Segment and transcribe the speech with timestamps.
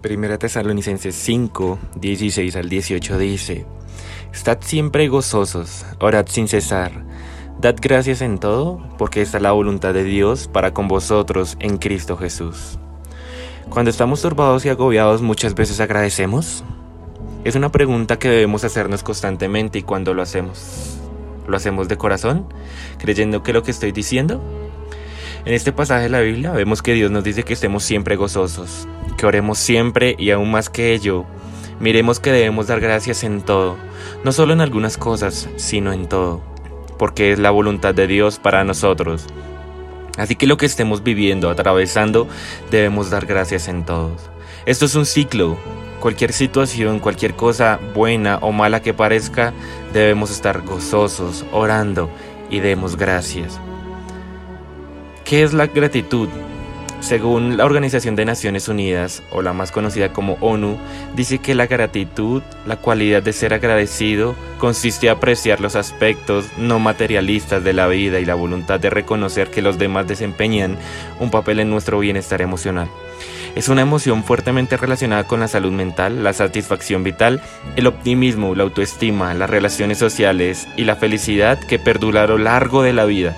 [0.00, 3.66] Primera Tesalonicenses 5, 16 al 18 dice,
[4.32, 7.04] Estad siempre gozosos, orad sin cesar,
[7.60, 11.76] dad gracias en todo, porque esta es la voluntad de Dios para con vosotros en
[11.76, 12.78] Cristo Jesús.
[13.68, 16.64] Cuando estamos turbados y agobiados muchas veces agradecemos.
[17.44, 20.98] Es una pregunta que debemos hacernos constantemente y cuando lo hacemos.
[21.46, 22.46] ¿Lo hacemos de corazón?
[22.96, 24.42] ¿Creyendo que lo que estoy diciendo?
[25.44, 28.86] En este pasaje de la Biblia vemos que Dios nos dice que estemos siempre gozosos,
[29.20, 31.26] que oremos siempre y aún más que ello,
[31.78, 33.76] miremos que debemos dar gracias en todo,
[34.24, 36.40] no solo en algunas cosas, sino en todo,
[36.98, 39.26] porque es la voluntad de Dios para nosotros.
[40.16, 42.28] Así que lo que estemos viviendo, atravesando,
[42.70, 44.30] debemos dar gracias en todos.
[44.64, 45.58] Esto es un ciclo.
[46.00, 49.52] Cualquier situación, cualquier cosa buena o mala que parezca,
[49.92, 52.08] debemos estar gozosos, orando
[52.48, 53.60] y demos gracias.
[55.26, 56.30] ¿Qué es la gratitud?
[57.00, 60.76] Según la Organización de Naciones Unidas, o la más conocida como ONU,
[61.16, 66.78] dice que la gratitud, la cualidad de ser agradecido, consiste en apreciar los aspectos no
[66.78, 70.76] materialistas de la vida y la voluntad de reconocer que los demás desempeñan
[71.18, 72.88] un papel en nuestro bienestar emocional.
[73.56, 77.40] Es una emoción fuertemente relacionada con la salud mental, la satisfacción vital,
[77.76, 82.82] el optimismo, la autoestima, las relaciones sociales y la felicidad que perdura a lo largo
[82.82, 83.36] de la vida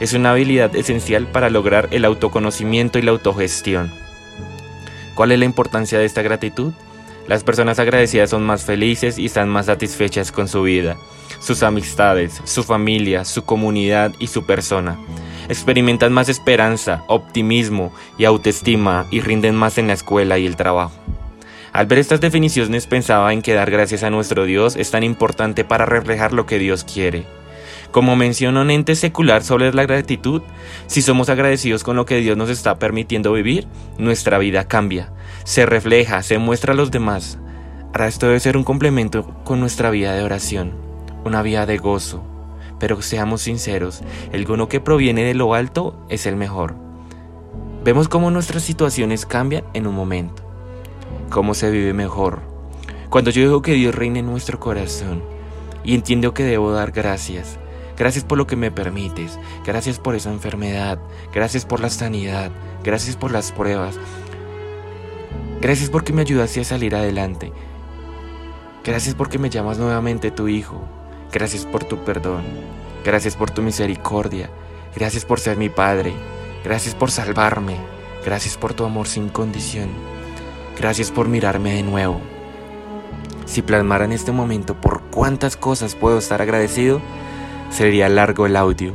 [0.00, 3.92] es una habilidad esencial para lograr el autoconocimiento y la autogestión.
[5.14, 6.72] ¿Cuál es la importancia de esta gratitud?
[7.28, 10.96] Las personas agradecidas son más felices y están más satisfechas con su vida,
[11.38, 14.98] sus amistades, su familia, su comunidad y su persona.
[15.48, 20.92] Experimentan más esperanza, optimismo y autoestima y rinden más en la escuela y el trabajo.
[21.72, 25.64] Al ver estas definiciones pensaba en que dar gracias a nuestro Dios es tan importante
[25.64, 27.26] para reflejar lo que Dios quiere.
[27.90, 30.42] Como menciona un ente secular sobre la gratitud,
[30.86, 33.66] si somos agradecidos con lo que Dios nos está permitiendo vivir,
[33.98, 35.12] nuestra vida cambia,
[35.42, 37.38] se refleja, se muestra a los demás.
[37.88, 40.72] Ahora esto debe ser un complemento con nuestra vida de oración,
[41.24, 42.22] una vida de gozo.
[42.78, 44.02] Pero seamos sinceros,
[44.32, 46.76] el gono que proviene de lo alto es el mejor.
[47.84, 50.42] Vemos cómo nuestras situaciones cambian en un momento,
[51.30, 52.40] cómo se vive mejor.
[53.10, 55.22] Cuando yo dejo que Dios reine en nuestro corazón
[55.82, 57.58] y entiendo que debo dar gracias,
[58.00, 59.38] Gracias por lo que me permites.
[59.62, 60.98] Gracias por esa enfermedad.
[61.34, 62.50] Gracias por la sanidad.
[62.82, 63.98] Gracias por las pruebas.
[65.60, 67.52] Gracias porque me ayudaste a salir adelante.
[68.82, 70.80] Gracias porque me llamas nuevamente tu hijo.
[71.30, 72.44] Gracias por tu perdón.
[73.04, 74.48] Gracias por tu misericordia.
[74.96, 76.14] Gracias por ser mi padre.
[76.64, 77.76] Gracias por salvarme.
[78.24, 79.90] Gracias por tu amor sin condición.
[80.78, 82.22] Gracias por mirarme de nuevo.
[83.44, 87.02] Si plasmara en este momento por cuántas cosas puedo estar agradecido,
[87.70, 88.92] sería largo el audio.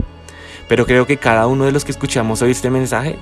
[0.68, 3.18] Pero creo que cada uno de los que escuchamos hoy este mensaje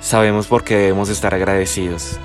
[0.00, 2.18] sabemos por qué debemos estar agradecidos.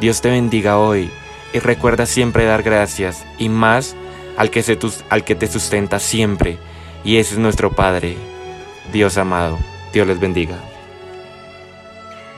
[0.00, 1.10] Dios te bendiga hoy
[1.52, 3.96] y recuerda siempre dar gracias y más
[4.36, 4.78] al que, se
[5.10, 6.58] al que te sustenta siempre
[7.04, 8.16] y ese es nuestro Padre.
[8.92, 9.58] Dios amado,
[9.92, 10.69] Dios les bendiga.